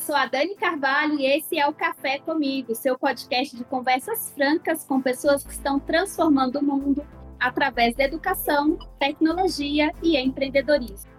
[0.00, 4.82] sou a Dani Carvalho e esse é o Café Comigo, seu podcast de conversas francas
[4.82, 7.06] com pessoas que estão transformando o mundo
[7.38, 11.10] através da educação, tecnologia e empreendedorismo.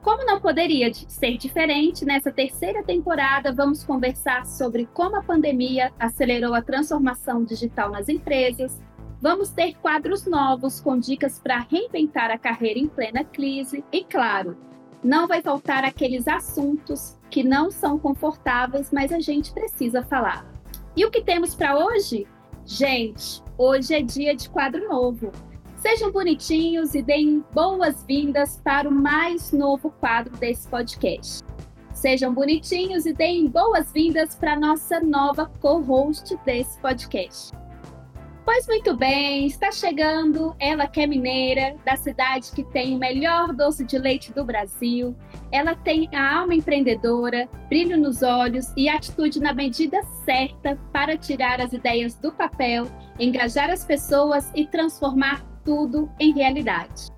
[0.00, 6.54] Como não poderia ser diferente, nessa terceira temporada vamos conversar sobre como a pandemia acelerou
[6.54, 8.80] a transformação digital nas empresas.
[9.20, 14.56] Vamos ter quadros novos com dicas para reinventar a carreira em plena crise e, claro,
[15.02, 20.46] não vai faltar aqueles assuntos que não são confortáveis, mas a gente precisa falar.
[20.96, 22.26] E o que temos para hoje?
[22.64, 25.32] Gente, hoje é dia de quadro novo.
[25.76, 31.42] Sejam bonitinhos e deem boas-vindas para o mais novo quadro desse podcast.
[31.92, 37.52] Sejam bonitinhos e deem boas-vindas para nossa nova co-host desse podcast.
[38.44, 43.52] Pois muito bem, está chegando ela que é mineira, da cidade que tem o melhor
[43.52, 45.14] doce de leite do Brasil.
[45.52, 51.60] Ela tem a alma empreendedora, brilho nos olhos e atitude na medida certa para tirar
[51.60, 57.12] as ideias do papel, engajar as pessoas e transformar tudo em realidade.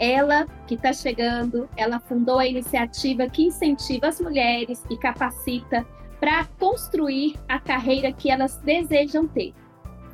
[0.00, 5.86] Ela que está chegando, ela fundou a iniciativa que incentiva as mulheres e capacita
[6.18, 9.54] para construir a carreira que elas desejam ter.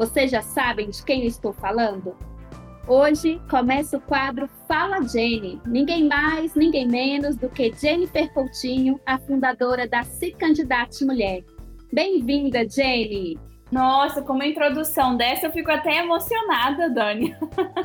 [0.00, 2.16] Vocês já sabem de quem eu estou falando?
[2.88, 5.60] Hoje começa o quadro Fala Jenny.
[5.66, 11.44] Ninguém mais, ninguém menos do que Jennifer Coutinho, a fundadora da Se Candidate Mulher.
[11.92, 13.38] Bem-vinda, Jenny!
[13.70, 17.36] Nossa, com uma introdução dessa eu fico até emocionada, Dani.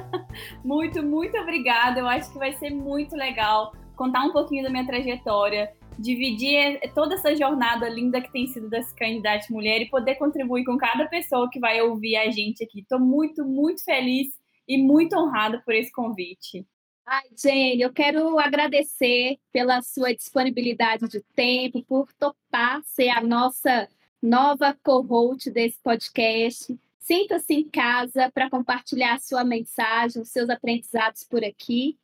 [0.63, 1.99] muito, muito obrigada.
[1.99, 7.15] Eu acho que vai ser muito legal contar um pouquinho da minha trajetória, dividir toda
[7.15, 11.49] essa jornada linda que tem sido dessa candidata mulher e poder contribuir com cada pessoa
[11.49, 12.81] que vai ouvir a gente aqui.
[12.81, 14.27] Estou muito, muito feliz
[14.67, 16.65] e muito honrada por esse convite.
[17.05, 23.87] Ai, Jane, eu quero agradecer pela sua disponibilidade de tempo, por topar ser a nossa
[24.21, 26.75] nova co-host desse podcast.
[26.99, 31.95] Sinta-se em casa para compartilhar sua mensagem, os seus aprendizados por aqui.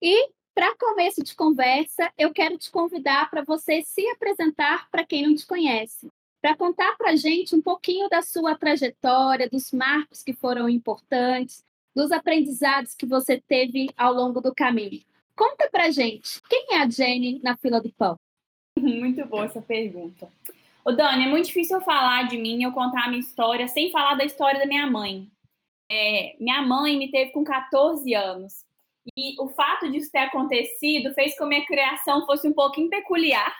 [0.00, 5.22] E para começo de conversa, eu quero te convidar para você se apresentar para quem
[5.22, 6.08] não te conhece,
[6.42, 11.64] para contar para a gente um pouquinho da sua trajetória, dos marcos que foram importantes,
[11.94, 15.00] dos aprendizados que você teve ao longo do caminho.
[15.36, 18.16] Conta para a gente, quem é a Jenny na fila do pão?
[18.76, 20.28] Muito boa essa pergunta.
[20.84, 23.92] Ô Dani, é muito difícil eu falar de mim, eu contar a minha história sem
[23.92, 25.30] falar da história da minha mãe.
[25.88, 28.66] É, minha mãe me teve com 14 anos.
[29.16, 32.88] E o fato disso ter acontecido fez com que a minha criação fosse um pouquinho
[32.88, 33.54] peculiar.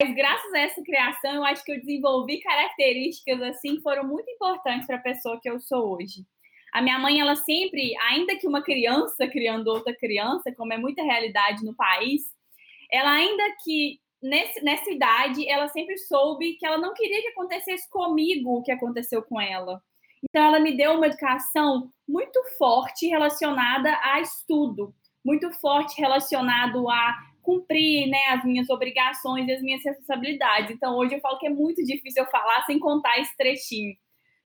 [0.00, 4.30] Mas graças a essa criação, eu acho que eu desenvolvi características assim que foram muito
[4.30, 6.24] importantes para a pessoa que eu sou hoje.
[6.72, 11.02] A minha mãe, ela sempre, ainda que uma criança criando outra criança, como é muita
[11.02, 12.22] realidade no país,
[12.92, 17.88] ela ainda que nesse, nessa idade, ela sempre soube que ela não queria que acontecesse
[17.90, 19.82] comigo o que aconteceu com ela.
[20.22, 27.16] Então, ela me deu uma educação muito forte relacionada a estudo, muito forte relacionado a
[27.42, 30.70] cumprir né, as minhas obrigações e as minhas responsabilidades.
[30.70, 33.96] Então, hoje eu falo que é muito difícil eu falar sem contar esse trechinho.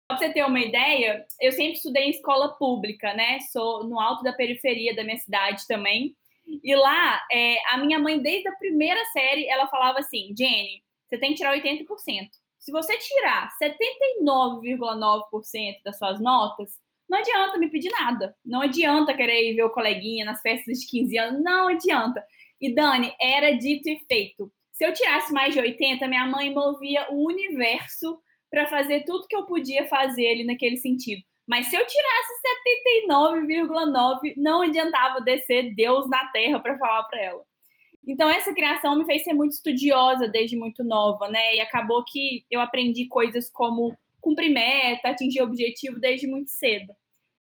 [0.07, 3.41] Pra você ter uma ideia, eu sempre estudei em escola pública, né?
[3.53, 6.17] Sou no alto da periferia da minha cidade também.
[6.65, 11.19] E lá, é, a minha mãe, desde a primeira série, ela falava assim: Jenny, você
[11.19, 11.85] tem que tirar 80%.
[12.59, 16.77] Se você tirar 79,9% das suas notas,
[17.09, 18.37] não adianta me pedir nada.
[18.45, 21.43] Não adianta querer ir ver o coleguinha nas festas de 15 anos.
[21.43, 22.23] Não adianta.
[22.61, 24.53] E Dani, era dito e feito.
[24.73, 28.21] Se eu tirasse mais de 80, minha mãe movia o universo
[28.51, 31.23] para fazer tudo que eu podia fazer ali naquele sentido.
[31.47, 32.33] Mas se eu tirasse
[33.09, 37.48] 79,9, não adiantava descer Deus na terra para falar para ela.
[38.09, 41.57] Então, essa criação me fez ser muito estudiosa desde muito nova, né?
[41.57, 46.95] E acabou que eu aprendi coisas como cumprir meta, atingir objetivo desde muito cedo.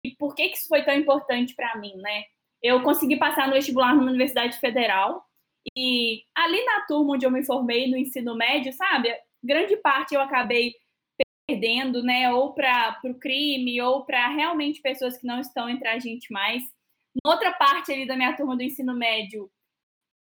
[0.06, 2.24] E por que, que isso foi tão importante para mim, né?
[2.63, 5.25] Eu consegui passar no vestibular numa universidade federal
[5.75, 9.13] e ali na turma onde eu me formei no ensino médio, sabe?
[9.44, 10.74] Grande parte eu acabei
[11.46, 12.31] perdendo, né?
[12.34, 16.63] Ou para o crime, ou para realmente pessoas que não estão entre a gente mais.
[17.25, 19.51] Outra parte ali da minha turma do ensino médio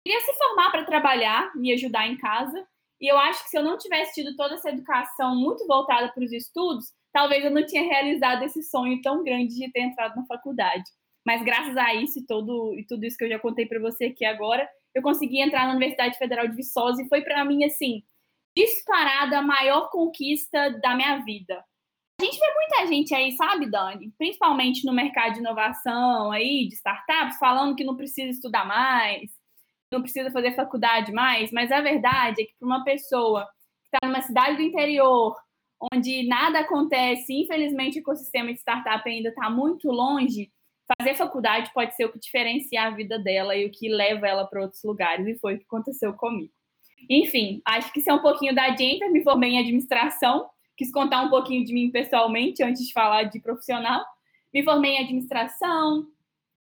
[0.05, 2.67] queria se formar para trabalhar, me ajudar em casa.
[3.01, 6.25] E eu acho que se eu não tivesse tido toda essa educação muito voltada para
[6.25, 10.27] os estudos, talvez eu não tinha realizado esse sonho tão grande de ter entrado na
[10.27, 10.85] faculdade.
[11.27, 14.07] Mas graças a isso e, todo, e tudo isso que eu já contei para você
[14.07, 18.03] aqui agora, eu consegui entrar na Universidade Federal de Viçosa e foi para mim assim,
[18.57, 21.65] disparada a maior conquista da minha vida.
[22.21, 24.13] A gente vê muita gente aí, sabe, Dani?
[24.19, 29.31] Principalmente no mercado de inovação aí, de startups, falando que não precisa estudar mais,
[29.91, 33.47] não precisa fazer faculdade mais, mas a verdade é que para uma pessoa
[33.83, 35.37] que está numa cidade do interior,
[35.93, 40.51] onde nada acontece, infelizmente o ecossistema de startup ainda está muito longe,
[40.99, 44.47] fazer faculdade pode ser o que diferencia a vida dela e o que leva ela
[44.47, 46.53] para outros lugares, e foi o que aconteceu comigo.
[47.09, 49.09] Enfim, acho que isso é um pouquinho da gente.
[49.09, 53.41] me formei em administração, quis contar um pouquinho de mim pessoalmente antes de falar de
[53.41, 54.05] profissional.
[54.53, 56.07] Me formei em administração,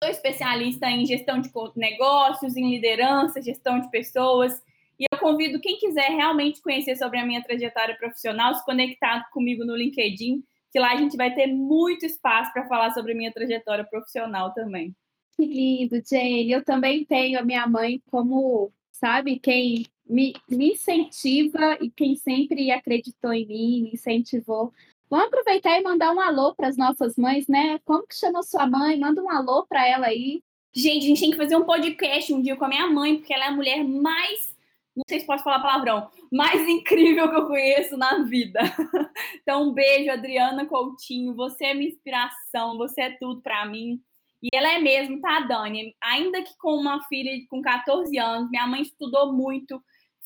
[0.04, 4.62] sou especialista em gestão de negócios, em liderança, gestão de pessoas.
[5.00, 9.64] E eu convido quem quiser realmente conhecer sobre a minha trajetória profissional, se conectar comigo
[9.64, 13.32] no LinkedIn, que lá a gente vai ter muito espaço para falar sobre a minha
[13.32, 14.94] trajetória profissional também.
[15.36, 16.52] Que lindo, Jane.
[16.52, 22.70] Eu também tenho a minha mãe como, sabe, quem me, me incentiva e quem sempre
[22.70, 24.70] acreditou em mim, me incentivou.
[25.14, 27.78] Vamos aproveitar e mandar um alô para as nossas mães, né?
[27.84, 28.98] Como que chama sua mãe?
[28.98, 30.42] Manda um alô para ela aí.
[30.74, 33.32] Gente, a gente tem que fazer um podcast um dia com a minha mãe, porque
[33.32, 34.56] ela é a mulher mais,
[34.92, 38.58] não sei se posso falar palavrão, mais incrível que eu conheço na vida.
[39.40, 41.32] Então, um beijo, Adriana Coutinho.
[41.36, 44.02] Você é minha inspiração, você é tudo para mim.
[44.42, 45.94] E ela é mesmo, tá, Dani?
[46.02, 49.80] Ainda que com uma filha com 14 anos, minha mãe estudou muito,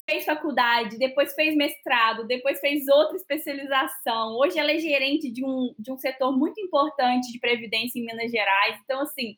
[0.09, 4.39] fez faculdade, depois fez mestrado, depois fez outra especialização.
[4.39, 8.31] Hoje ela é gerente de um, de um setor muito importante de previdência em Minas
[8.31, 8.81] Gerais.
[8.83, 9.37] Então, assim,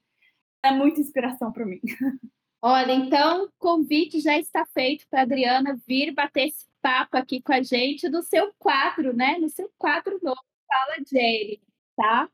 [0.62, 1.80] é muita inspiração para mim.
[2.62, 7.62] Olha, então, convite já está feito para Adriana vir bater esse papo aqui com a
[7.62, 9.38] gente no seu quadro, né?
[9.38, 11.60] No seu quadro novo, Fala Jenny,
[11.96, 12.30] tá?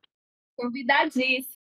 [0.57, 1.57] Convidadíssimo.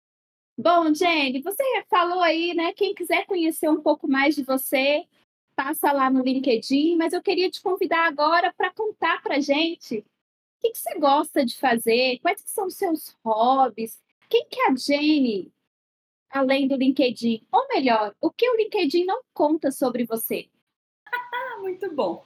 [0.57, 2.73] Bom, Jenny, você falou aí, né?
[2.73, 5.05] Quem quiser conhecer um pouco mais de você,
[5.55, 10.05] passa lá no LinkedIn, mas eu queria te convidar agora para contar para gente o
[10.61, 14.75] que, que, você gosta de fazer, quais são os seus hobbies, quem que é a
[14.75, 15.51] Jenny,
[16.29, 17.45] além do LinkedIn?
[17.51, 20.49] Ou melhor, o que o LinkedIn não conta sobre você?
[21.61, 22.23] muito bom.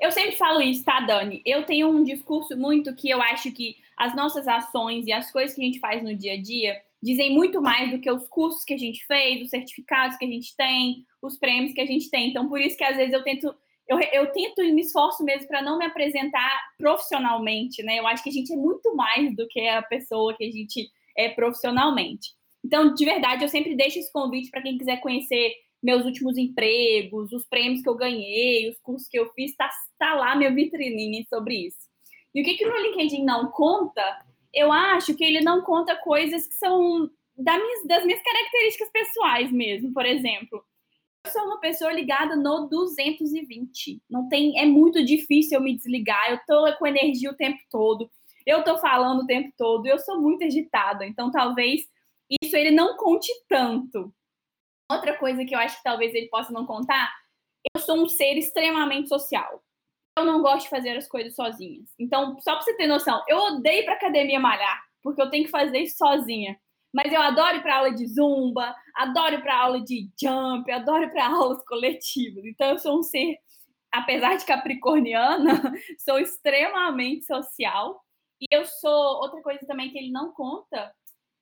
[0.00, 1.42] Eu sempre falo isso, tá, Dani?
[1.44, 5.54] Eu tenho um discurso muito que eu acho que as nossas ações e as coisas
[5.54, 8.64] que a gente faz no dia a dia dizem muito mais do que os cursos
[8.64, 12.10] que a gente fez, os certificados que a gente tem, os prêmios que a gente
[12.10, 12.30] tem.
[12.30, 13.54] Então, por isso que às vezes eu tento
[13.88, 17.98] eu, eu tento e me esforço mesmo para não me apresentar profissionalmente, né?
[17.98, 20.90] Eu acho que a gente é muito mais do que a pessoa que a gente
[21.16, 22.32] é profissionalmente.
[22.62, 27.32] Então, de verdade, eu sempre deixo esse convite para quem quiser conhecer meus últimos empregos,
[27.32, 31.24] os prêmios que eu ganhei, os cursos que eu fiz, tá, tá lá meu vitrininho
[31.28, 31.88] sobre isso.
[32.34, 34.02] E o que, que o LinkedIn não conta
[34.58, 39.52] eu acho que ele não conta coisas que são das minhas, das minhas características pessoais
[39.52, 39.92] mesmo.
[39.92, 40.64] Por exemplo,
[41.24, 44.02] eu sou uma pessoa ligada no 220.
[44.10, 46.32] Não tem, é muito difícil eu me desligar.
[46.32, 48.10] Eu tô com energia o tempo todo.
[48.44, 49.86] Eu tô falando o tempo todo.
[49.86, 51.06] Eu sou muito agitada.
[51.06, 51.82] Então, talvez
[52.42, 54.12] isso ele não conte tanto.
[54.90, 57.12] Outra coisa que eu acho que talvez ele possa não contar,
[57.74, 59.62] eu sou um ser extremamente social
[60.18, 61.88] eu não gosto de fazer as coisas sozinhas.
[61.98, 65.44] Então, só pra você ter noção, eu odeio ir pra academia malhar, porque eu tenho
[65.44, 66.58] que fazer isso sozinha.
[66.92, 71.26] Mas eu adoro ir para aula de zumba, adoro para aula de jump, adoro para
[71.32, 72.44] aulas coletivas.
[72.44, 73.36] Então, eu sou um ser,
[73.92, 75.50] apesar de capricorniana,
[75.98, 78.02] sou extremamente social.
[78.40, 80.92] E eu sou, outra coisa também que ele não conta,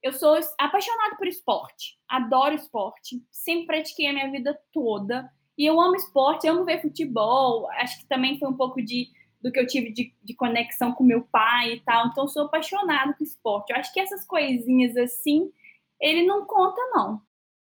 [0.03, 1.99] eu sou apaixonada por esporte.
[2.09, 3.23] Adoro esporte.
[3.31, 5.31] Sempre pratiquei a minha vida toda.
[5.57, 7.69] E eu amo esporte, amo ver futebol.
[7.73, 9.11] Acho que também foi um pouco de
[9.41, 12.09] do que eu tive de, de conexão com meu pai e tal.
[12.09, 13.71] Então, sou apaixonada por esporte.
[13.71, 15.53] Eu acho que essas coisinhas assim,
[16.01, 17.21] ele não conta, não.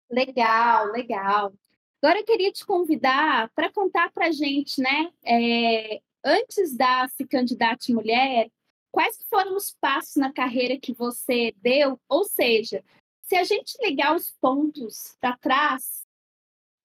[0.09, 1.53] Legal, legal.
[2.01, 5.11] Agora eu queria te convidar para contar para gente, né?
[5.23, 8.49] É, antes da se candidate mulher,
[8.91, 11.99] quais foram os passos na carreira que você deu?
[12.07, 12.83] Ou seja,
[13.21, 16.04] se a gente ligar os pontos para trás,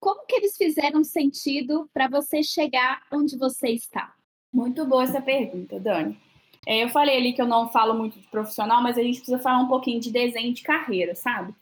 [0.01, 4.15] como que eles fizeram sentido para você chegar onde você está?
[4.53, 6.19] Muito boa essa pergunta, Dani.
[6.67, 9.39] É, eu falei ali que eu não falo muito de profissional, mas a gente precisa
[9.39, 11.55] falar um pouquinho de desenho de carreira, sabe?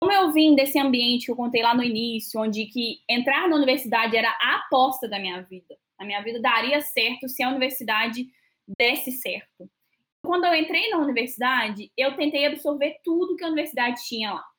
[0.00, 3.56] Como eu vim desse ambiente que eu contei lá no início, onde que entrar na
[3.56, 5.76] universidade era a aposta da minha vida.
[5.98, 8.26] A minha vida daria certo se a universidade
[8.78, 9.70] desse certo.
[10.24, 14.51] Quando eu entrei na universidade, eu tentei absorver tudo que a universidade tinha lá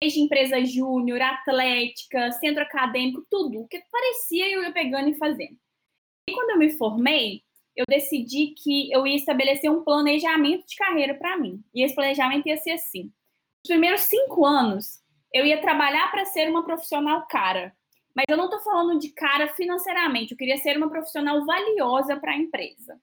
[0.00, 3.60] desde empresa júnior, atlética, centro acadêmico, tudo.
[3.60, 5.58] O que parecia eu ia pegando e fazendo.
[6.28, 7.42] E quando eu me formei,
[7.76, 11.62] eu decidi que eu ia estabelecer um planejamento de carreira para mim.
[11.74, 13.12] E esse planejamento ia ser assim:
[13.64, 15.00] os primeiros cinco anos,
[15.32, 17.74] eu ia trabalhar para ser uma profissional cara.
[18.14, 22.32] Mas eu não estou falando de cara financeiramente, eu queria ser uma profissional valiosa para
[22.32, 23.00] a empresa.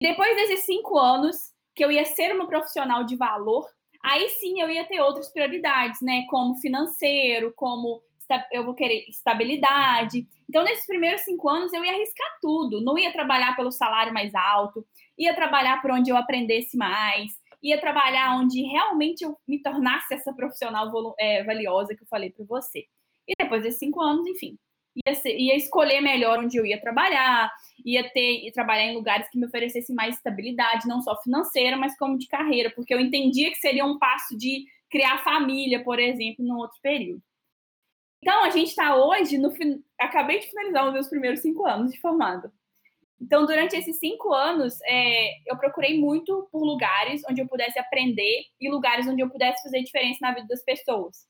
[0.00, 3.64] Depois desses cinco anos, que eu ia ser uma profissional de valor,
[4.02, 6.24] aí sim eu ia ter outras prioridades, né?
[6.28, 8.02] Como financeiro, como
[8.50, 10.26] eu vou querer estabilidade.
[10.48, 12.80] Então, nesses primeiros cinco anos, eu ia arriscar tudo.
[12.80, 14.86] Não ia trabalhar pelo salário mais alto,
[15.18, 17.32] ia trabalhar por onde eu aprendesse mais,
[17.62, 22.44] ia trabalhar onde realmente eu me tornasse essa profissional é, valiosa que eu falei para
[22.44, 22.86] você.
[23.28, 24.58] E depois desses cinco anos, enfim,
[25.06, 27.50] ia, ser, ia, escolher melhor onde eu ia trabalhar,
[27.84, 31.96] ia ter ia trabalhar em lugares que me oferecessem mais estabilidade, não só financeira, mas
[31.96, 36.44] como de carreira, porque eu entendia que seria um passo de criar família, por exemplo,
[36.44, 37.22] num outro período.
[38.22, 39.52] Então, a gente está hoje, no
[39.98, 42.52] acabei de finalizar os meus primeiros cinco anos de formado.
[43.20, 48.44] Então, durante esses cinco anos, é, eu procurei muito por lugares onde eu pudesse aprender
[48.60, 51.26] e lugares onde eu pudesse fazer diferença na vida das pessoas.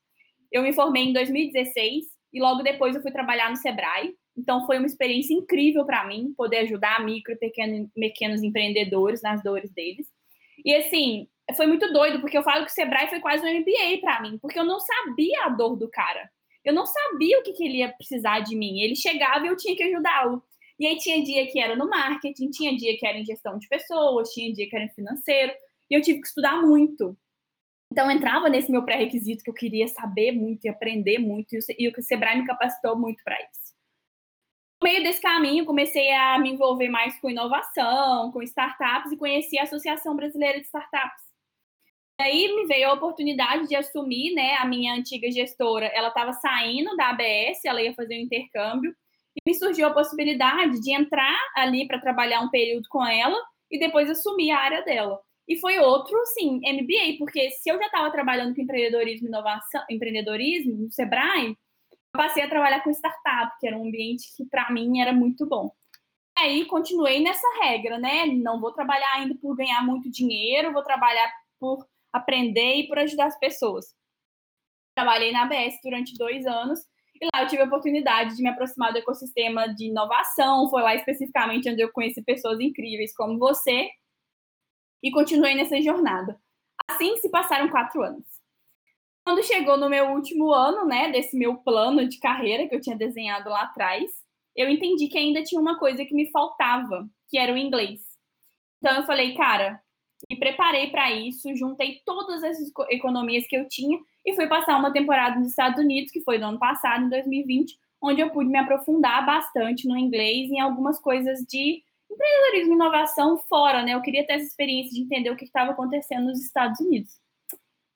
[0.50, 4.15] Eu me formei em 2016 e logo depois eu fui trabalhar no Sebrae.
[4.37, 9.43] Então, foi uma experiência incrível para mim poder ajudar micro e pequeno, pequenos empreendedores nas
[9.43, 10.07] dores deles.
[10.65, 14.01] E assim, foi muito doido, porque eu falo que o Sebrae foi quase um MBA
[14.01, 16.31] para mim, porque eu não sabia a dor do cara.
[16.65, 18.81] Eu não sabia o que, que ele ia precisar de mim.
[18.81, 20.43] Ele chegava e eu tinha que ajudá-lo.
[20.79, 23.69] E aí tinha dia que era no marketing, tinha dia que era em gestão de
[23.69, 25.53] pessoas, tinha dia que era em financeiro,
[25.91, 27.17] e eu tive que estudar muito.
[27.93, 32.03] Então entrava nesse meu pré-requisito que eu queria saber muito e aprender muito, e o
[32.03, 33.75] Sebrae me capacitou muito para isso.
[34.81, 39.59] No meio desse caminho, comecei a me envolver mais com inovação, com startups, e conheci
[39.59, 41.23] a Associação Brasileira de Startups.
[42.19, 46.97] Aí me veio a oportunidade de assumir, né, a minha antiga gestora, ela estava saindo
[46.97, 48.97] da ABS, ela ia fazer um intercâmbio,
[49.37, 53.37] e me surgiu a possibilidade de entrar ali para trabalhar um período com ela
[53.71, 55.21] e depois assumir a área dela.
[55.49, 59.83] E foi outro, sim, MBA, porque se eu já estava trabalhando com empreendedorismo e inovação,
[59.91, 61.49] empreendedorismo no Sebrae,
[61.91, 65.47] eu passei a trabalhar com startup, que era um ambiente que para mim era muito
[65.47, 65.73] bom.
[66.39, 68.27] Aí continuei nessa regra, né?
[68.27, 73.27] Não vou trabalhar ainda por ganhar muito dinheiro, vou trabalhar por aprender e por ajudar
[73.27, 73.95] as pessoas.
[74.95, 76.81] Trabalhei na ABS durante dois anos
[77.21, 80.69] e lá eu tive a oportunidade de me aproximar do ecossistema de inovação.
[80.69, 83.89] Foi lá especificamente onde eu conheci pessoas incríveis como você
[85.03, 86.39] e continuei nessa jornada.
[86.89, 88.25] Assim se passaram quatro anos.
[89.25, 92.97] Quando chegou no meu último ano, né, desse meu plano de carreira que eu tinha
[92.97, 94.11] desenhado lá atrás,
[94.57, 98.01] eu entendi que ainda tinha uma coisa que me faltava, que era o inglês.
[98.79, 99.81] Então eu falei, cara,
[100.29, 104.93] me preparei para isso, juntei todas essas economias que eu tinha e fui passar uma
[104.93, 108.59] temporada nos Estados Unidos, que foi no ano passado, em 2020, onde eu pude me
[108.59, 113.95] aprofundar bastante no inglês e em algumas coisas de empreendedorismo e inovação fora, né?
[113.95, 117.11] Eu queria ter essa experiência de entender o que estava acontecendo nos Estados Unidos.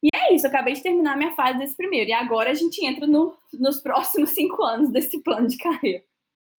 [0.02, 2.10] E é isso, acabei de terminar minha fase desse primeiro.
[2.10, 6.02] E agora a gente entra no, nos próximos cinco anos desse plano de carreira.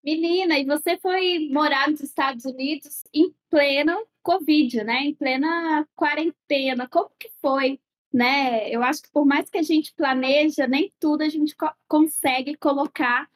[0.03, 5.01] Menina, e você foi morar nos Estados Unidos em plena Covid, né?
[5.01, 6.87] Em plena quarentena.
[6.87, 7.79] Como que foi?
[8.13, 8.69] Né?
[8.69, 12.55] Eu acho que por mais que a gente planeja, nem tudo a gente co consegue
[12.55, 13.29] colocar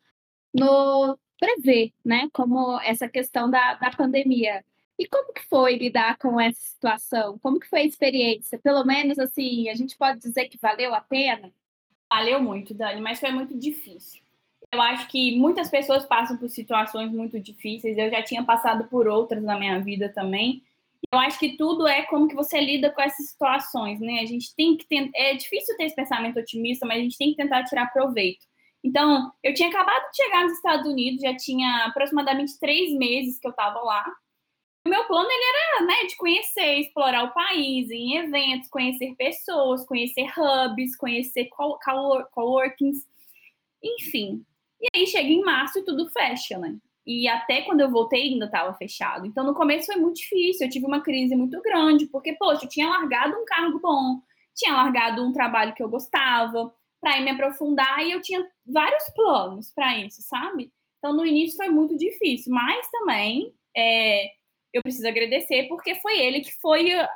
[0.54, 2.30] no prever, né?
[2.32, 4.64] Como essa questão da, da pandemia.
[4.98, 7.40] E como que foi lidar com essa situação?
[7.40, 8.60] Como que foi a experiência?
[8.60, 11.52] Pelo menos assim, a gente pode dizer que valeu a pena?
[12.10, 14.22] Valeu muito, Dani, mas foi muito difícil
[14.72, 17.98] eu acho que muitas pessoas passam por situações muito difíceis.
[17.98, 20.64] Eu já tinha passado por outras na minha vida também.
[21.12, 24.20] Eu acho que tudo é como que você lida com essas situações, né?
[24.22, 25.12] A gente tem que tentar.
[25.16, 28.46] É difícil ter esse pensamento otimista, mas a gente tem que tentar tirar proveito.
[28.84, 33.48] Então, eu tinha acabado de chegar nos Estados Unidos, já tinha aproximadamente três meses que
[33.48, 34.04] eu estava lá.
[34.86, 39.86] O meu plano ele era né, de conhecer, explorar o país, em eventos, conhecer pessoas,
[39.86, 41.48] conhecer hubs, conhecer
[42.34, 43.06] coworkings,
[43.84, 44.44] enfim.
[44.82, 46.76] E aí chega em março e tudo fecha, né?
[47.06, 49.28] E até quando eu voltei ainda estava fechado.
[49.28, 52.70] Então no começo foi muito difícil, eu tive uma crise muito grande, porque, poxa, eu
[52.70, 54.20] tinha largado um cargo bom,
[54.56, 59.72] tinha largado um trabalho que eu gostava, para me aprofundar, e eu tinha vários planos
[59.74, 60.72] para isso, sabe?
[61.00, 64.28] Então no início foi muito difícil, mas também é,
[64.72, 67.10] eu preciso agradecer, porque foi ele que foi a,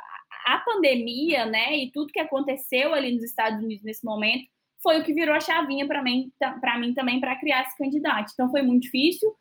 [0.48, 1.78] a pandemia, né?
[1.78, 4.46] E tudo que aconteceu ali nos Estados Unidos nesse momento
[4.82, 8.32] foi o que virou a chavinha para mim, para mim também para criar esse candidato.
[8.34, 9.32] Então foi muito difícil,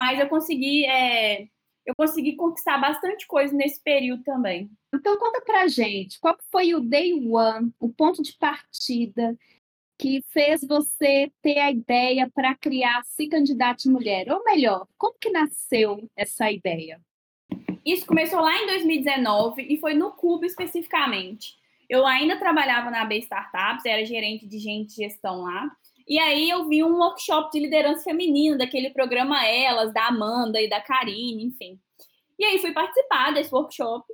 [0.00, 1.42] mas eu consegui, é,
[1.86, 4.70] eu consegui conquistar bastante coisa nesse período também.
[4.94, 9.36] Então conta para gente, qual foi o day one, o ponto de partida
[9.98, 14.30] que fez você ter a ideia para criar Se Candidate Mulher?
[14.32, 17.00] Ou melhor, como que nasceu essa ideia?
[17.84, 21.54] Isso começou lá em 2019 e foi no Cubo especificamente.
[21.88, 25.70] Eu ainda trabalhava na B Startups, era gerente de gente de gestão lá.
[26.08, 30.68] E aí eu vi um workshop de liderança feminina, daquele programa Elas, da Amanda e
[30.68, 31.78] da Karine, enfim.
[32.38, 34.04] E aí fui participar desse workshop.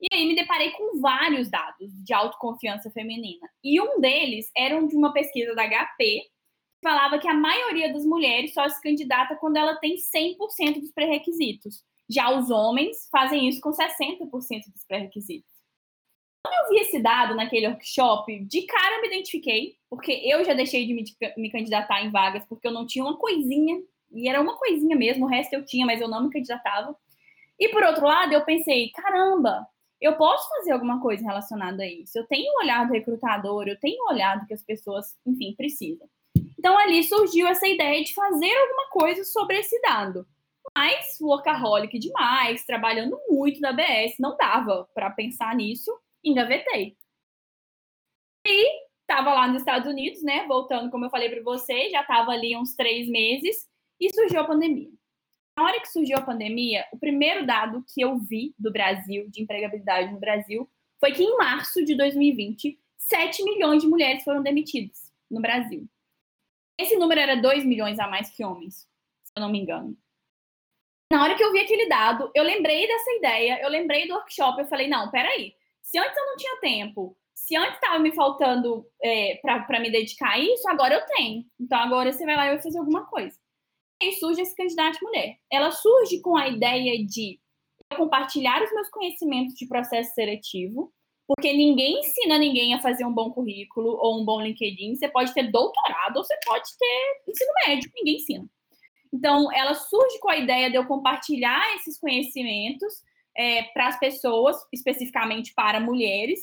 [0.00, 3.48] E aí me deparei com vários dados de autoconfiança feminina.
[3.64, 6.28] E um deles era de uma pesquisa da HP,
[6.82, 11.82] falava que a maioria das mulheres só se candidata quando ela tem 100% dos pré-requisitos.
[12.08, 14.30] Já os homens fazem isso com 60%
[14.72, 15.50] dos pré-requisitos.
[16.44, 20.54] Quando eu vi esse dado naquele workshop, de cara eu me identifiquei, porque eu já
[20.54, 21.04] deixei de me,
[21.36, 25.24] me candidatar em vagas porque eu não tinha uma coisinha, e era uma coisinha mesmo,
[25.24, 26.96] o resto eu tinha, mas eu não me candidatava.
[27.58, 29.66] E por outro lado, eu pensei, caramba,
[30.00, 32.18] eu posso fazer alguma coisa relacionada a isso.
[32.18, 36.08] Eu tenho olhado recrutador, eu tenho olhado que as pessoas, enfim, precisam.
[36.58, 40.26] Então ali surgiu essa ideia de fazer alguma coisa sobre esse dado.
[40.76, 45.90] Mas workaholic demais, trabalhando muito na BS, não dava para pensar nisso,
[46.22, 46.96] engavetei.
[48.46, 50.46] E estava lá nos Estados Unidos, né?
[50.46, 53.66] Voltando, como eu falei para você, já estava ali uns três meses
[54.00, 54.90] e surgiu a pandemia.
[55.56, 59.42] Na hora que surgiu a pandemia, o primeiro dado que eu vi do Brasil, de
[59.42, 60.70] empregabilidade no Brasil,
[61.00, 65.88] foi que em março de 2020, 7 milhões de mulheres foram demitidas no Brasil.
[66.78, 68.86] Esse número era 2 milhões a mais que homens,
[69.24, 69.96] se eu não me engano.
[71.10, 74.60] Na hora que eu vi aquele dado, eu lembrei dessa ideia, eu lembrei do workshop,
[74.60, 78.86] eu falei, não, peraí, se antes eu não tinha tempo, se antes estava me faltando
[79.00, 81.46] é, para me dedicar a isso, agora eu tenho.
[81.58, 83.38] Então agora você vai lá e vai fazer alguma coisa.
[84.00, 85.36] E aí surge esse candidato mulher.
[85.50, 87.40] Ela surge com a ideia de
[87.96, 90.92] compartilhar os meus conhecimentos de processo seletivo,
[91.26, 94.94] porque ninguém ensina ninguém a fazer um bom currículo ou um bom LinkedIn.
[94.94, 98.46] Você pode ter doutorado ou você pode ter ensino médio, ninguém ensina.
[99.12, 103.02] Então, ela surge com a ideia de eu compartilhar esses conhecimentos
[103.36, 106.40] é, para as pessoas, especificamente para mulheres,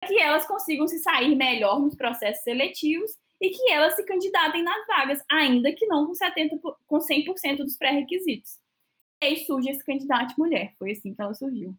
[0.00, 4.62] para que elas consigam se sair melhor nos processos seletivos e que elas se candidatem
[4.62, 8.58] nas vagas, ainda que não com 70, com 100% dos pré-requisitos.
[9.22, 11.74] E aí surge esse candidato mulher, foi assim que ela surgiu.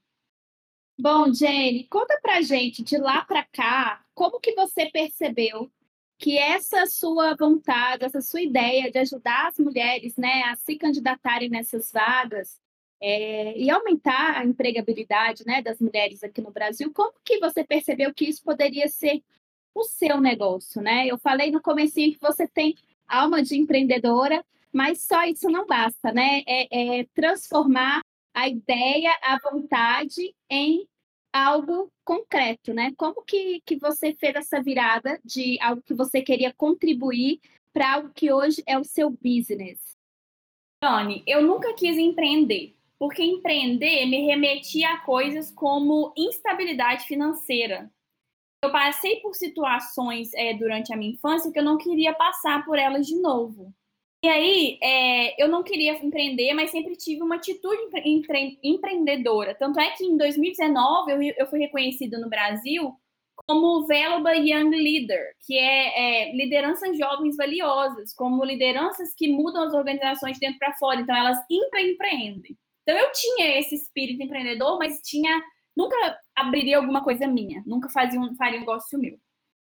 [0.98, 5.72] Bom, Jenny, conta pra gente de lá para cá, como que você percebeu
[6.18, 11.50] que essa sua vontade, essa sua ideia de ajudar as mulheres, né, a se candidatarem
[11.50, 12.60] nessas vagas
[13.02, 18.14] é, e aumentar a empregabilidade, né, das mulheres aqui no Brasil, como que você percebeu
[18.14, 19.24] que isso poderia ser
[19.74, 21.08] o seu negócio, né?
[21.08, 22.76] Eu falei no começo que você tem
[23.08, 26.44] alma de empreendedora, mas só isso não basta, né?
[26.48, 28.02] É, é transformar
[28.34, 30.88] a ideia, a vontade em
[31.34, 32.94] algo concreto, né?
[32.98, 37.40] Como que, que você fez essa virada de algo que você queria contribuir
[37.74, 39.92] para algo que hoje é o seu business?
[40.82, 47.92] Dani, eu nunca quis empreender, porque empreender me remetia a coisas como instabilidade financeira.
[48.62, 52.78] Eu passei por situações é, durante a minha infância que eu não queria passar por
[52.78, 53.74] elas de novo.
[54.22, 59.56] E aí, é, eu não queria empreender, mas sempre tive uma atitude empre empreendedora.
[59.56, 62.94] Tanto é que em 2019 eu, eu fui reconhecida no Brasil
[63.48, 69.74] como Valuable Young Leader, que é, é lideranças jovens valiosas, como lideranças que mudam as
[69.74, 71.00] organizações de dentro para fora.
[71.00, 72.58] Então, elas empreendem.
[72.84, 75.42] Então, eu tinha esse espírito empreendedor, mas tinha
[75.78, 75.96] nunca
[76.42, 79.18] abriria alguma coisa minha, nunca fazia um, faria um negócio meu.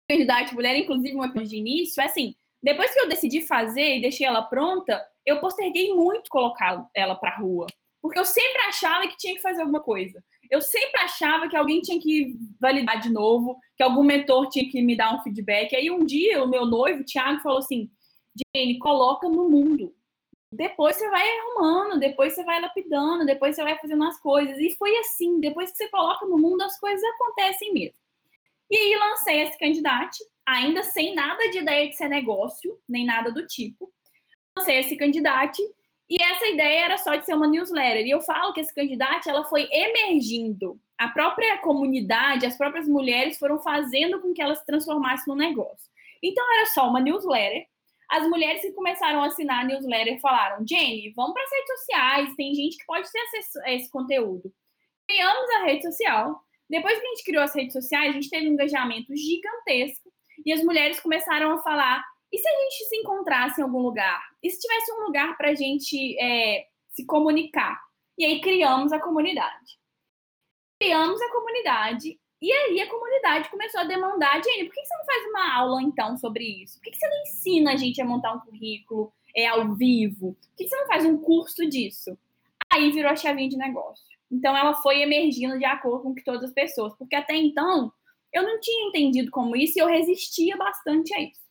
[0.09, 4.25] Verdade, mulher, inclusive, uma de início, é assim, depois que eu decidi fazer e deixei
[4.25, 7.67] ela pronta, eu posterguei muito colocar ela para rua.
[8.01, 10.23] Porque eu sempre achava que tinha que fazer alguma coisa.
[10.49, 14.81] Eu sempre achava que alguém tinha que validar de novo, que algum mentor tinha que
[14.81, 15.75] me dar um feedback.
[15.75, 17.89] Aí um dia o meu noivo, o Thiago, falou assim:
[18.55, 19.95] Jane, coloca no mundo.
[20.51, 24.57] Depois você vai arrumando, depois você vai lapidando, depois você vai fazendo as coisas.
[24.57, 28.01] E foi assim: depois que você coloca no mundo, as coisas acontecem mesmo.
[28.69, 33.31] E aí lancei esse candidato ainda sem nada de ideia de ser negócio, nem nada
[33.31, 33.91] do tipo.
[34.57, 35.61] Lancei esse candidato
[36.09, 38.05] e essa ideia era só de ser uma newsletter.
[38.05, 40.77] E eu falo que esse candidato ela foi emergindo.
[40.97, 45.89] A própria comunidade, as próprias mulheres foram fazendo com que ela se transformasse num negócio.
[46.21, 47.65] Então era só uma newsletter.
[48.11, 52.35] As mulheres que começaram a assinar a newsletter falaram: Jenny, vamos para as redes sociais,
[52.35, 54.53] tem gente que pode ter acesso a esse conteúdo.
[55.07, 56.41] Criamos a rede social.
[56.69, 60.11] Depois que a gente criou as redes sociais, a gente teve um engajamento gigantesco.
[60.45, 64.21] E as mulheres começaram a falar: e se a gente se encontrasse em algum lugar?
[64.43, 67.79] E se tivesse um lugar para a gente é, se comunicar?
[68.17, 69.79] E aí criamos a comunidade.
[70.81, 72.19] Criamos a comunidade.
[72.41, 75.83] E aí a comunidade começou a demandar, Jenny, por que você não faz uma aula
[75.83, 76.79] então sobre isso?
[76.79, 80.33] Por que você não ensina a gente a montar um currículo é, ao vivo?
[80.33, 82.17] Por que você não faz um curso disso?
[82.73, 84.03] Aí virou a chavinha de negócio.
[84.31, 87.91] Então ela foi emergindo de acordo com que todas as pessoas, porque até então
[88.33, 91.41] eu não tinha entendido como isso e eu resistia bastante a isso.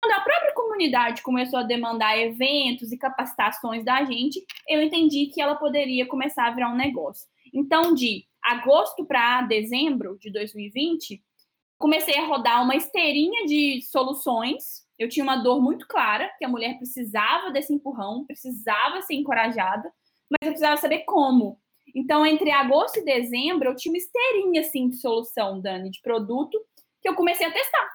[0.00, 5.40] Quando a própria comunidade começou a demandar eventos e capacitações da gente, eu entendi que
[5.40, 7.26] ela poderia começar a virar um negócio.
[7.52, 11.22] Então, de agosto para dezembro de 2020,
[11.78, 16.48] comecei a rodar uma esteirinha de soluções Eu tinha uma dor muito clara, que a
[16.48, 19.92] mulher precisava desse empurrão, precisava ser encorajada,
[20.28, 21.60] mas eu precisava saber como.
[21.94, 26.58] Então, entre agosto e dezembro, eu tinha uma esteirinha assim de solução, Dani, de produto,
[27.00, 27.88] que eu comecei a testar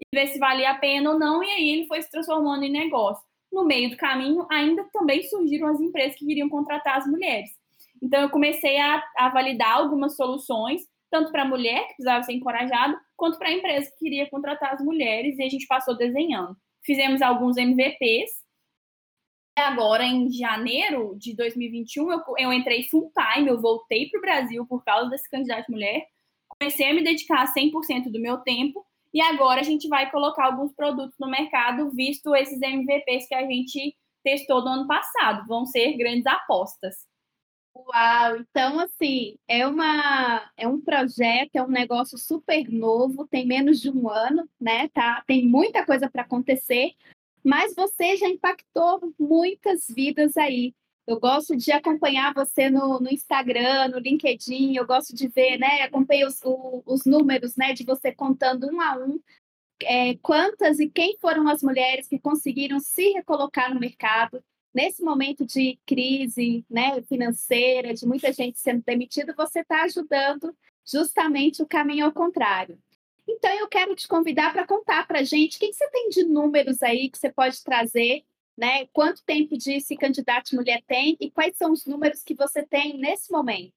[0.00, 2.72] e ver se valia a pena ou não, e aí ele foi se transformando em
[2.72, 3.24] negócio.
[3.52, 7.50] No meio do caminho, ainda também surgiram as empresas que queriam contratar as mulheres.
[8.02, 12.34] Então, eu comecei a, a validar algumas soluções, tanto para a mulher, que precisava ser
[12.34, 16.56] encorajada, quanto para a empresa que queria contratar as mulheres, e a gente passou desenhando.
[16.84, 18.30] Fizemos alguns MVPs.
[19.58, 24.66] Agora, em janeiro de 2021, eu, eu entrei full time, eu voltei para o Brasil
[24.66, 26.06] por causa desse candidato mulher.
[26.48, 30.72] Comecei a me dedicar 100% do meu tempo e agora a gente vai colocar alguns
[30.74, 35.46] produtos no mercado, visto esses MVPs que a gente testou no ano passado.
[35.46, 37.07] Vão ser grandes apostas.
[37.86, 38.36] Uau!
[38.38, 43.88] Então, assim, é, uma, é um projeto, é um negócio super novo, tem menos de
[43.88, 44.88] um ano, né?
[44.88, 46.92] Tá, tem muita coisa para acontecer,
[47.44, 50.74] mas você já impactou muitas vidas aí.
[51.06, 55.82] Eu gosto de acompanhar você no, no Instagram, no LinkedIn, eu gosto de ver, né?
[55.82, 57.72] Acompanhei os, o, os números, né?
[57.72, 59.20] De você contando um a um
[59.82, 64.42] é, quantas e quem foram as mulheres que conseguiram se recolocar no mercado
[64.78, 67.02] nesse momento de crise, né?
[67.02, 72.78] Financeira, de muita gente sendo demitida, você está ajudando justamente o caminho ao contrário.
[73.28, 76.22] Então, eu quero te convidar para contar para a gente o que, você tem de
[76.24, 78.22] números aí que você pode trazer
[78.56, 78.86] né?
[78.92, 82.98] Quanto tempo de se candidato mulher tem e quais são os números que você tem
[82.98, 83.72] nesse momento?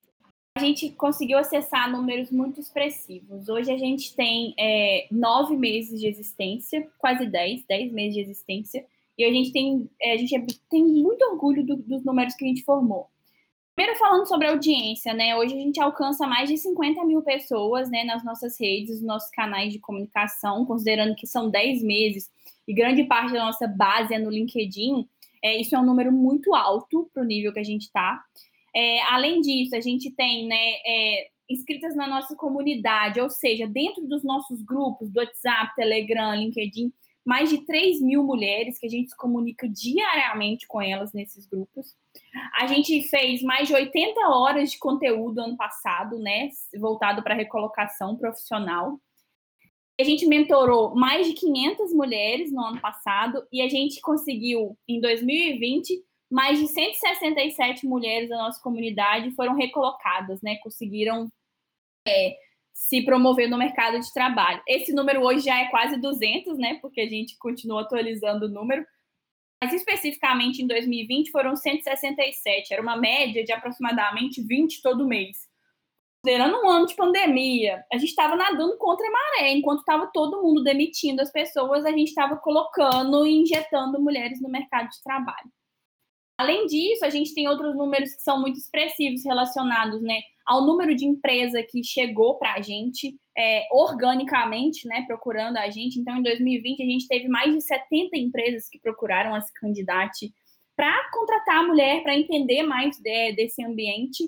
[0.57, 3.47] A gente conseguiu acessar números muito expressivos.
[3.47, 8.83] Hoje a gente tem é, nove meses de existência, quase dez, dez meses de existência,
[9.21, 12.45] e a gente tem, é, a gente é, tem muito orgulho do, dos números que
[12.45, 13.07] a gente formou.
[13.75, 15.35] Primeiro falando sobre audiência, né?
[15.37, 19.29] Hoje a gente alcança mais de 50 mil pessoas né, nas nossas redes, nos nossos
[19.31, 22.29] canais de comunicação, considerando que são 10 meses
[22.67, 25.07] e grande parte da nossa base é no LinkedIn,
[25.43, 28.21] é, isso é um número muito alto para o nível que a gente está.
[28.75, 34.05] É, além disso, a gente tem né, é, inscritas na nossa comunidade, ou seja, dentro
[34.07, 36.93] dos nossos grupos do WhatsApp, Telegram, LinkedIn,
[37.25, 41.95] mais de 3 mil mulheres que a gente se comunica diariamente com elas nesses grupos.
[42.59, 46.49] A gente fez mais de 80 horas de conteúdo ano passado, né?
[46.79, 48.99] Voltado para recolocação profissional.
[49.99, 54.99] A gente mentorou mais de 500 mulheres no ano passado e a gente conseguiu, em
[54.99, 60.55] 2020, mais de 167 mulheres da nossa comunidade foram recolocadas, né?
[60.63, 61.31] Conseguiram
[62.07, 62.35] é,
[62.81, 64.61] se promover no mercado de trabalho.
[64.67, 66.79] Esse número hoje já é quase 200, né?
[66.81, 68.83] Porque a gente continua atualizando o número.
[69.63, 75.51] Mas especificamente em 2020 foram 167, era uma média de aproximadamente 20 todo mês
[76.23, 80.41] considerando um ano de pandemia, a gente estava nadando contra a maré, enquanto estava todo
[80.41, 85.51] mundo demitindo as pessoas, a gente estava colocando e injetando mulheres no mercado de trabalho.
[86.41, 90.95] Além disso, a gente tem outros números que são muito expressivos relacionados né, ao número
[90.95, 95.99] de empresa que chegou para a gente é, organicamente, né, procurando a gente.
[95.99, 100.33] Então, em 2020, a gente teve mais de 70 empresas que procuraram a se candidate
[100.75, 104.23] para contratar a mulher, para entender mais de, desse ambiente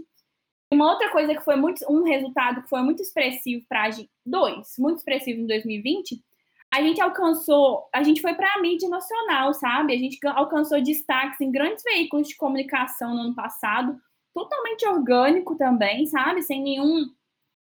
[0.71, 4.09] uma outra coisa que foi muito, um resultado que foi muito expressivo para a gente,
[4.23, 6.19] dois, muito expressivo em 2020,
[6.73, 9.93] a gente alcançou, a gente foi para a mídia nacional, sabe?
[9.93, 13.95] A gente alcançou destaques em grandes veículos de comunicação no ano passado,
[14.33, 16.41] totalmente orgânico também, sabe?
[16.41, 17.05] Sem nenhum,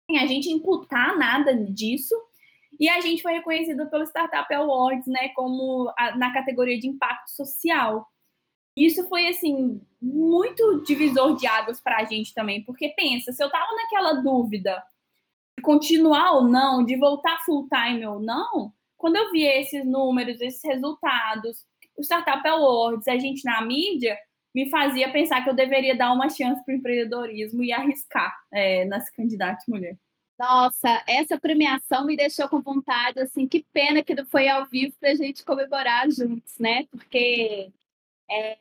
[0.09, 2.14] sem a gente imputar nada disso.
[2.79, 7.31] E a gente foi reconhecido pelo Startup Awards, né, como a, na categoria de impacto
[7.31, 8.07] social.
[8.77, 13.51] Isso foi, assim, muito divisor de águas para a gente também, porque pensa, se eu
[13.51, 14.81] tava naquela dúvida
[15.59, 20.41] de continuar ou não, de voltar full time ou não, quando eu vi esses números,
[20.43, 21.65] esses resultados,
[21.97, 24.17] o Startup Awards, a gente na mídia,
[24.55, 28.85] me fazia pensar que eu deveria dar uma chance para o empreendedorismo e arriscar é,
[28.85, 29.97] nas candidatas mulher.
[30.39, 34.95] Nossa, essa premiação me deixou com vontade, assim, que pena que não foi ao vivo
[35.01, 36.87] para a gente comemorar juntos, né?
[36.91, 37.73] Porque
[38.31, 38.59] é,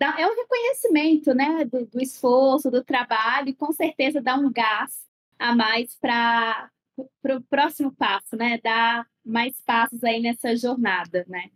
[0.00, 5.04] é um reconhecimento né, do, do, esforço, do trabalho, e com certeza dá um gás
[5.38, 8.58] a mais para o próximo passo, né?
[8.62, 11.50] Dar mais passos aí nessa jornada, né?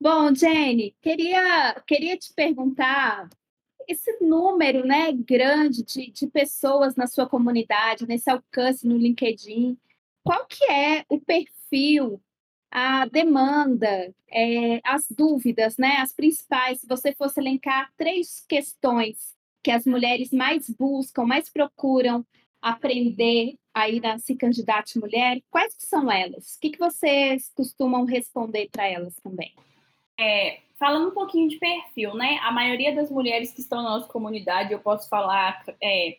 [0.00, 3.28] Bom, Jenny, queria, queria te perguntar
[3.88, 9.76] esse número né, grande de, de pessoas na sua comunidade, nesse alcance no LinkedIn,
[10.22, 12.20] qual que é o perfil
[12.70, 15.96] a demanda, é, as dúvidas, né?
[15.96, 22.26] As principais, se você fosse elencar três questões que as mulheres mais buscam, mais procuram
[22.60, 26.56] aprender a ir a se candidatar mulher, quais são elas?
[26.56, 29.54] O que, que vocês costumam responder para elas também?
[30.18, 32.38] É, falando um pouquinho de perfil, né?
[32.42, 36.18] A maioria das mulheres que estão na nossa comunidade, eu posso falar é,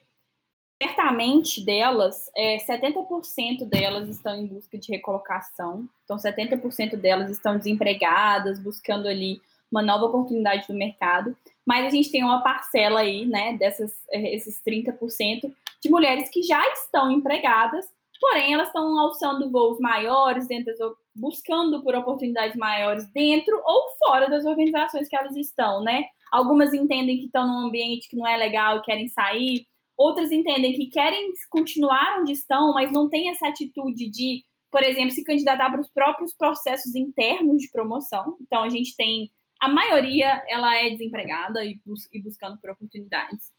[0.82, 5.88] certamente delas, é, 70% delas estão em busca de recolocação.
[6.06, 11.36] Então, 70% delas estão desempregadas, buscando ali uma nova oportunidade no mercado.
[11.65, 16.44] Mas a gente tem uma parcela aí, né, dessas, é, esses 30% de mulheres que
[16.44, 17.86] já estão empregadas,
[18.20, 24.30] porém elas estão alçando voos maiores, dentro das, buscando por oportunidades maiores dentro ou fora
[24.30, 26.06] das organizações que elas estão, né?
[26.32, 29.65] Algumas entendem que estão num ambiente que não é legal e querem sair,
[29.98, 35.12] outras entendem que querem continuar onde estão, mas não tem essa atitude de, por exemplo,
[35.12, 38.38] se candidatar para os próprios processos internos de promoção.
[38.42, 43.52] Então a gente tem a maioria ela é desempregada e, bus e buscando por oportunidades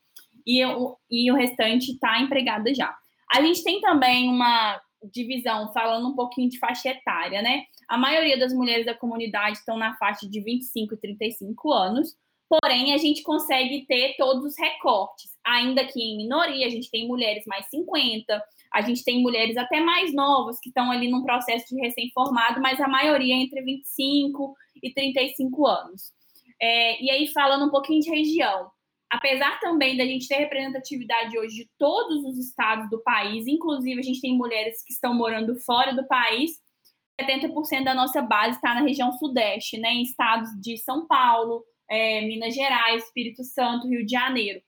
[0.46, 2.94] e, o, e o restante está empregada já.
[3.32, 4.80] A gente tem também uma
[5.12, 7.64] divisão falando um pouquinho de faixa etária, né?
[7.88, 12.16] A maioria das mulheres da comunidade estão na faixa de 25 e 35 anos,
[12.48, 17.06] porém a gente consegue ter todos os recortes, ainda que em minoria, a gente tem
[17.06, 21.66] mulheres mais 50, a gente tem mulheres até mais novas que estão ali num processo
[21.74, 26.12] de recém-formado, mas a maioria é entre 25 e 35 anos.
[26.60, 28.70] É, e aí, falando um pouquinho de região,
[29.10, 34.02] apesar também da gente ter representatividade hoje de todos os estados do país, inclusive a
[34.02, 36.52] gente tem mulheres que estão morando fora do país,
[37.20, 42.22] 70% da nossa base está na região sudeste, né, em estados de São Paulo, é,
[42.22, 44.60] Minas Gerais, Espírito Santo, Rio de Janeiro.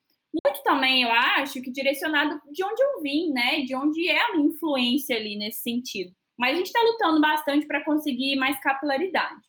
[0.45, 4.33] Muito também, eu acho, que direcionado de onde eu vim, né, de onde é a
[4.33, 6.13] minha influência ali nesse sentido.
[6.39, 9.41] Mas a gente está lutando bastante para conseguir mais capilaridade.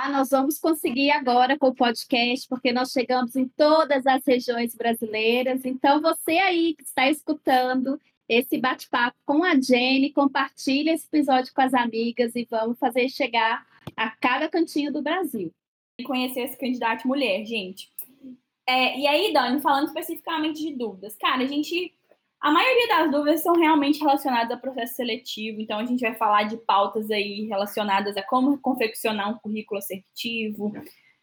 [0.00, 4.72] Ah, nós vamos conseguir agora com o podcast, porque nós chegamos em todas as regiões
[4.72, 5.64] brasileiras.
[5.64, 11.62] Então, você aí que está escutando esse bate-papo com a Jenny, compartilhe esse episódio com
[11.62, 15.50] as amigas e vamos fazer chegar a cada cantinho do Brasil.
[16.04, 17.90] Conhecer esse candidato mulher, gente.
[18.68, 21.92] É, e aí, Dani, falando especificamente de dúvidas, cara, a gente
[22.40, 26.44] a maioria das dúvidas são realmente relacionadas ao processo seletivo, então a gente vai falar
[26.44, 30.72] de pautas aí relacionadas a como confeccionar um currículo assertivo.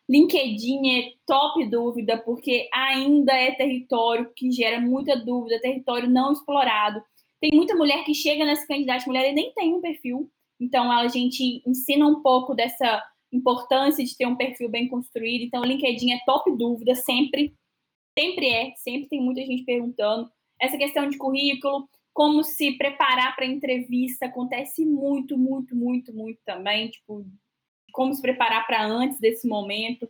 [0.09, 7.01] LinkedIn é top dúvida, porque ainda é território que gera muita dúvida, território não explorado.
[7.39, 11.07] Tem muita mulher que chega nessa candidata mulher e nem tem um perfil, então a
[11.07, 13.01] gente ensina um pouco dessa
[13.31, 15.43] importância de ter um perfil bem construído.
[15.43, 17.53] Então, LinkedIn é top dúvida, sempre,
[18.17, 23.45] sempre é, sempre tem muita gente perguntando essa questão de currículo, como se preparar para
[23.45, 27.25] entrevista, acontece muito, muito, muito, muito também, tipo,
[27.91, 30.09] como se preparar para antes desse momento.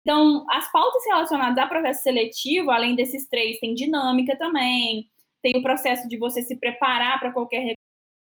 [0.00, 5.08] Então, as pautas relacionadas ao processo seletivo, além desses três, tem dinâmica também,
[5.42, 7.74] tem o processo de você se preparar para qualquer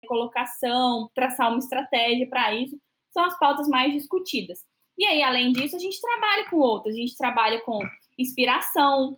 [0.03, 2.77] recolocação, traçar uma estratégia para isso,
[3.11, 4.59] são as pautas mais discutidas.
[4.97, 7.79] E aí, além disso, a gente trabalha com outras, a gente trabalha com
[8.17, 9.17] inspiração,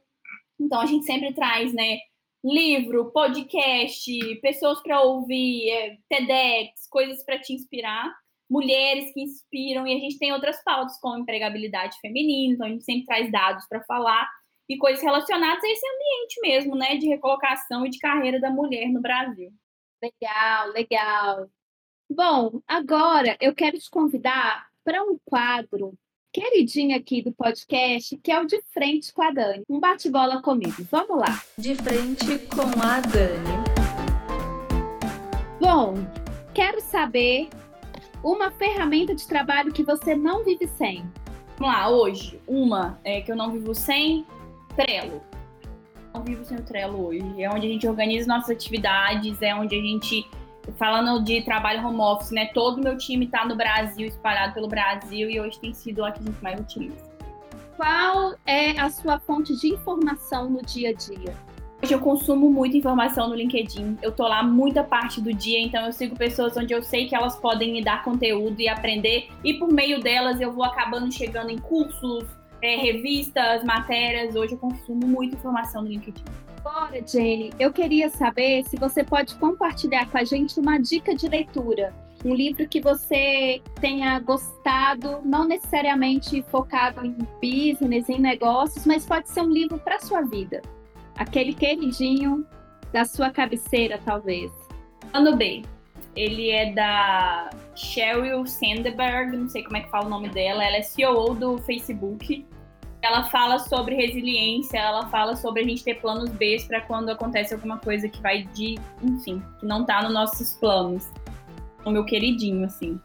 [0.59, 1.97] então a gente sempre traz, né,
[2.45, 8.13] livro, podcast, pessoas para ouvir, é, TEDx, coisas para te inspirar,
[8.47, 12.83] mulheres que inspiram, e a gente tem outras pautas como empregabilidade feminina, então a gente
[12.83, 14.29] sempre traz dados para falar
[14.69, 18.89] e coisas relacionadas a esse ambiente mesmo, né, de recolocação e de carreira da mulher
[18.89, 19.51] no Brasil.
[20.01, 21.49] Legal, legal.
[22.09, 25.97] Bom, agora eu quero te convidar para um quadro
[26.35, 29.63] queridinha aqui do podcast, que é o De Frente com a Dani.
[29.69, 30.85] Um bate-bola comigo.
[30.91, 31.41] Vamos lá.
[31.57, 33.63] De Frente com a Dani.
[35.61, 35.93] Bom,
[36.53, 37.47] quero saber
[38.21, 41.09] uma ferramenta de trabalho que você não vive sem.
[41.57, 44.25] Vamos lá, hoje, uma é, que eu não vivo sem,
[44.75, 45.23] Trello.
[46.13, 47.41] Não vivo sem o Trello hoje.
[47.41, 50.29] É onde a gente organiza nossas atividades, é onde a gente
[50.77, 52.47] falando de trabalho home office, né?
[52.53, 56.11] Todo o meu time está no Brasil, espalhado pelo Brasil, e hoje tem sido a
[56.11, 57.15] que a gente mais utiliza.
[57.77, 61.35] Qual é a sua fonte de informação no dia a dia?
[61.83, 63.97] Hoje eu consumo muita informação no LinkedIn.
[64.01, 67.13] Eu tô lá muita parte do dia, então eu sigo pessoas onde eu sei que
[67.13, 71.51] elas podem me dar conteúdo e aprender, e por meio delas eu vou acabando chegando
[71.51, 72.25] em cursos,
[72.61, 74.35] é, revistas, matérias.
[74.35, 76.23] Hoje eu consumo muita informação no LinkedIn.
[76.65, 81.27] Agora, Jenny, eu queria saber se você pode compartilhar com a gente uma dica de
[81.27, 81.93] leitura.
[82.25, 89.29] Um livro que você tenha gostado, não necessariamente focado em business, em negócios, mas pode
[89.29, 90.63] ser um livro para sua vida.
[91.15, 92.43] Aquele queridinho
[92.91, 94.51] da sua cabeceira, talvez.
[95.13, 95.61] Ano B.
[96.15, 100.63] Ele é da Sheryl Sandberg, não sei como é que fala o nome dela.
[100.63, 102.43] Ela é CEO do Facebook
[103.05, 107.53] ela fala sobre resiliência, ela fala sobre a gente ter planos B para quando acontece
[107.53, 111.11] alguma coisa que vai de, enfim, que não tá nos nossos planos.
[111.85, 112.99] O meu queridinho, assim.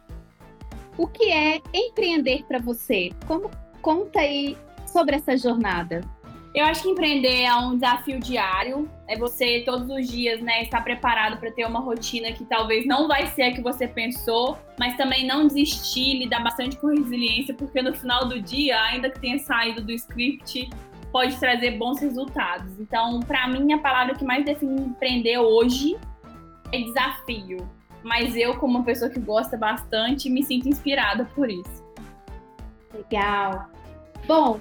[0.97, 3.11] O que é empreender para você?
[3.27, 3.51] Como
[3.83, 6.01] conta aí sobre essa jornada?
[6.53, 8.91] Eu acho que empreender é um desafio diário.
[9.07, 13.07] É você todos os dias, né, estar preparado para ter uma rotina que talvez não
[13.07, 17.81] vai ser a que você pensou, mas também não desistir, lidar bastante com resiliência, porque
[17.81, 20.69] no final do dia, ainda que tenha saído do script,
[21.13, 22.81] pode trazer bons resultados.
[22.81, 25.97] Então, para mim, a palavra que mais define empreender hoje
[26.73, 27.69] é desafio.
[28.03, 31.85] Mas eu, como uma pessoa que gosta bastante, me sinto inspirada por isso.
[32.93, 33.69] Legal.
[34.27, 34.61] Bom,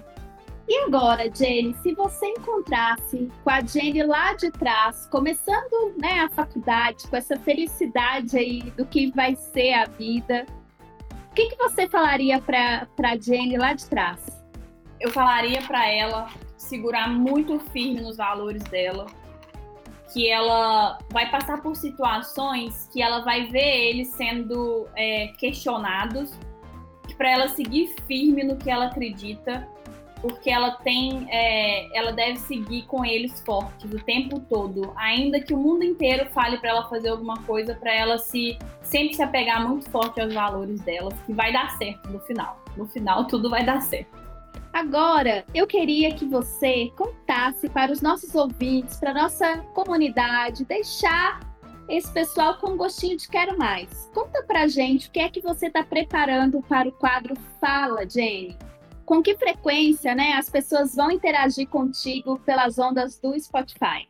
[0.69, 6.29] e agora, Jenny, se você encontrasse com a Jenny lá de trás, começando né, a
[6.29, 10.45] faculdade, com essa felicidade aí do que vai ser a vida,
[11.31, 14.43] o que, que você falaria para a Jenny lá de trás?
[14.99, 19.07] Eu falaria para ela segurar muito firme nos valores dela,
[20.13, 26.31] que ela vai passar por situações que ela vai ver eles sendo é, questionados,
[27.17, 29.67] para ela seguir firme no que ela acredita
[30.21, 35.53] porque ela tem, é, ela deve seguir com eles fortes o tempo todo, ainda que
[35.53, 39.65] o mundo inteiro fale para ela fazer alguma coisa, para ela se sempre se apegar
[39.67, 42.61] muito forte aos valores dela, que vai dar certo no final.
[42.75, 44.19] No final tudo vai dar certo.
[44.71, 51.39] Agora, eu queria que você contasse para os nossos ouvintes, para nossa comunidade, deixar
[51.87, 54.09] esse pessoal com gostinho de quero mais.
[54.13, 58.55] Conta pra gente o que é que você está preparando para o quadro Fala, Jenny
[59.09, 64.07] com que frequência né, as pessoas vão interagir contigo pelas ondas do Spotify?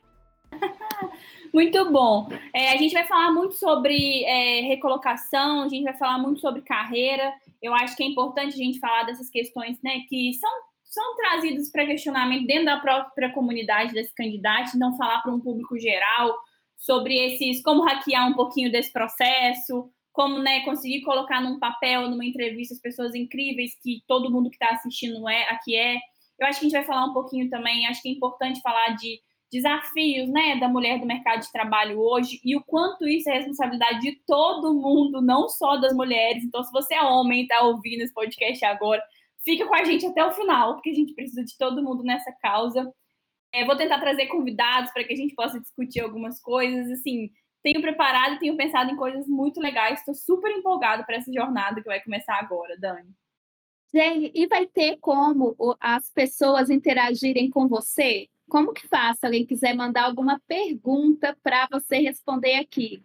[1.53, 2.27] Muito bom.
[2.53, 6.61] É, a gente vai falar muito sobre é, recolocação, a gente vai falar muito sobre
[6.61, 7.33] carreira.
[7.59, 10.51] Eu acho que é importante a gente falar dessas questões né, que são,
[10.83, 15.79] são trazidas para questionamento dentro da própria comunidade desses candidatos, não falar para um público
[15.79, 16.37] geral
[16.77, 22.25] sobre esses, como hackear um pouquinho desse processo, como né, conseguir colocar num papel, numa
[22.25, 25.95] entrevista, as pessoas incríveis que todo mundo que está assistindo é, aqui é.
[26.37, 28.97] Eu acho que a gente vai falar um pouquinho também, acho que é importante falar
[28.97, 29.17] de
[29.49, 34.01] desafios né, da mulher do mercado de trabalho hoje e o quanto isso é responsabilidade
[34.01, 36.43] de todo mundo, não só das mulheres.
[36.43, 39.01] Então, se você é homem e está ouvindo esse podcast agora,
[39.45, 42.33] fica com a gente até o final, porque a gente precisa de todo mundo nessa
[42.41, 42.93] causa.
[43.53, 46.91] É, vou tentar trazer convidados para que a gente possa discutir algumas coisas.
[46.91, 47.29] Assim,
[47.61, 49.99] tenho preparado e tenho pensado em coisas muito legais.
[49.99, 53.09] Estou super empolgada para essa jornada que vai começar agora, Dani.
[53.93, 58.27] Gente, e vai ter como as pessoas interagirem com você?
[58.47, 63.03] Como que faz se alguém quiser mandar alguma pergunta para você responder aqui?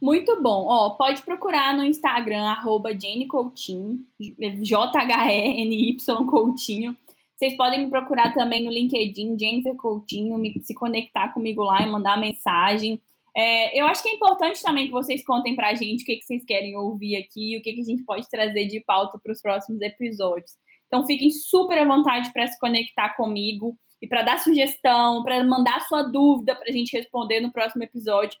[0.00, 0.66] Muito bom.
[0.66, 5.96] Ó, pode procurar no Instagram, arroba Jenny Coutinho, J-H-E-N-Y
[6.28, 6.96] Coutinho.
[7.36, 11.90] Vocês podem me procurar também no LinkedIn, Jennifer Coutinho, me, se conectar comigo lá e
[11.90, 13.00] mandar mensagem.
[13.36, 16.16] É, eu acho que é importante também que vocês contem para a gente o que,
[16.16, 19.32] que vocês querem ouvir aqui, o que, que a gente pode trazer de pauta para
[19.32, 20.52] os próximos episódios.
[20.86, 25.86] Então, fiquem super à vontade para se conectar comigo e para dar sugestão, para mandar
[25.86, 28.38] sua dúvida para a gente responder no próximo episódio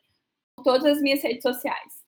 [0.56, 1.98] por todas as minhas redes sociais.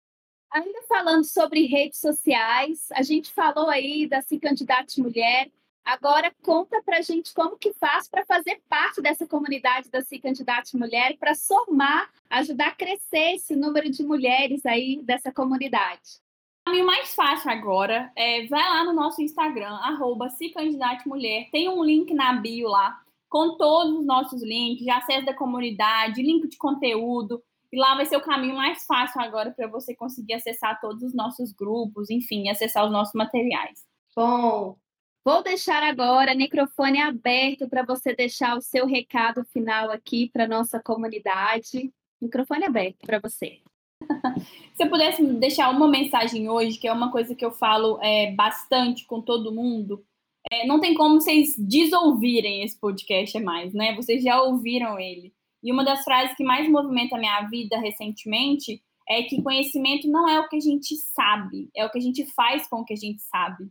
[0.52, 5.48] Ainda falando sobre redes sociais, a gente falou aí da Se Candidate Mulher,
[5.84, 10.18] Agora conta para a gente como que faz para fazer parte dessa comunidade da Se
[10.18, 16.20] Candidate Mulher, para somar, ajudar a crescer esse número de mulheres aí dessa comunidade.
[16.62, 21.48] O caminho mais fácil agora é vai lá no nosso Instagram, arroba Se Candidate Mulher,
[21.50, 26.20] tem um link na bio lá com todos os nossos links, de acesso da comunidade,
[26.20, 27.40] link de conteúdo,
[27.72, 31.14] e lá vai ser o caminho mais fácil agora para você conseguir acessar todos os
[31.14, 33.86] nossos grupos, enfim, acessar os nossos materiais.
[34.16, 34.76] Bom,
[35.22, 40.48] Vou deixar agora o microfone aberto para você deixar o seu recado final aqui para
[40.48, 41.92] nossa comunidade.
[42.20, 43.60] Microfone aberto para você.
[44.74, 48.32] Se eu pudesse deixar uma mensagem hoje, que é uma coisa que eu falo é,
[48.32, 50.02] bastante com todo mundo,
[50.50, 53.94] é, não tem como vocês desouvirem esse podcast mais, né?
[53.94, 55.34] Vocês já ouviram ele.
[55.62, 60.26] E uma das frases que mais movimenta a minha vida recentemente é que conhecimento não
[60.26, 62.94] é o que a gente sabe, é o que a gente faz com o que
[62.94, 63.68] a gente sabe.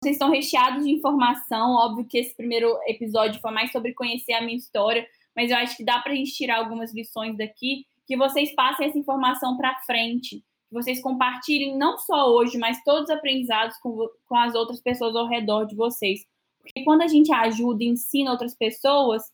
[0.00, 1.72] Vocês estão recheados de informação.
[1.72, 5.76] Óbvio que esse primeiro episódio foi mais sobre conhecer a minha história, mas eu acho
[5.76, 9.80] que dá para a gente tirar algumas lições daqui, que vocês passem essa informação para
[9.80, 10.36] frente,
[10.68, 15.16] que vocês compartilhem não só hoje, mas todos os aprendizados com, com as outras pessoas
[15.16, 16.24] ao redor de vocês.
[16.60, 19.24] Porque quando a gente ajuda e ensina outras pessoas,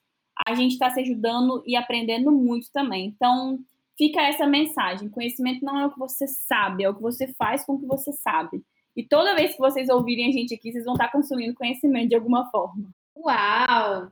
[0.47, 3.07] a gente está se ajudando e aprendendo muito também.
[3.07, 3.59] Então,
[3.99, 7.67] fica essa mensagem: conhecimento não é o que você sabe, é o que você faz
[7.67, 8.65] com o que você sabe.
[8.97, 12.15] E toda vez que vocês ouvirem a gente aqui, vocês vão estar consumindo conhecimento de
[12.15, 12.91] alguma forma.
[13.17, 14.09] Uau!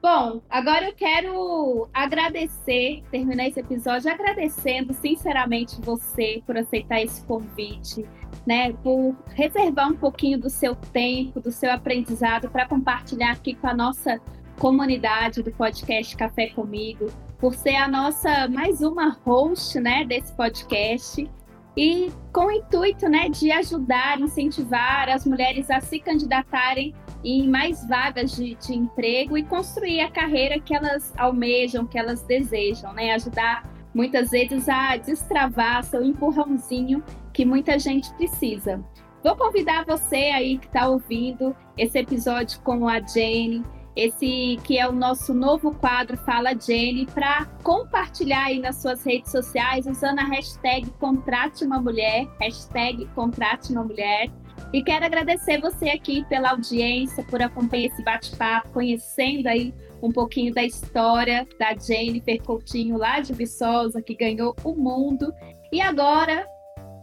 [0.00, 8.06] Bom, agora eu quero agradecer, terminar esse episódio agradecendo sinceramente você por aceitar esse convite,
[8.46, 8.72] né?
[8.74, 13.74] Por reservar um pouquinho do seu tempo, do seu aprendizado para compartilhar aqui com a
[13.74, 14.20] nossa
[14.58, 17.06] comunidade do podcast Café Comigo,
[17.38, 21.28] por ser a nossa mais uma host, né, desse podcast
[21.76, 27.86] e com o intuito, né, de ajudar, incentivar as mulheres a se candidatarem em mais
[27.86, 33.12] vagas de, de, emprego e construir a carreira que elas almejam, que elas desejam, né?
[33.12, 37.02] Ajudar muitas vezes a destravar seu empurrãozinho
[37.32, 38.82] que muita gente precisa.
[39.22, 43.64] Vou convidar você aí que está ouvindo esse episódio com a Jane,
[43.96, 49.32] esse que é o nosso novo quadro Fala Jenny, para compartilhar aí nas suas redes
[49.32, 54.30] sociais usando a hashtag Contrate uma Mulher, hashtag Contrate uma Mulher.
[54.72, 59.72] E quero agradecer você aqui pela audiência, por acompanhar esse bate-papo, conhecendo aí
[60.02, 65.32] um pouquinho da história da Jennifer Coutinho lá de Viçosa, que ganhou o mundo.
[65.72, 66.46] E agora,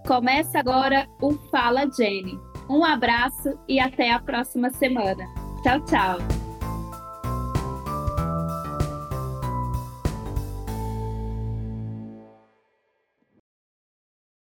[0.06, 2.38] começa agora o Fala Jenny.
[2.70, 5.26] Um abraço e até a próxima semana.
[5.64, 6.53] Tchau, tchau.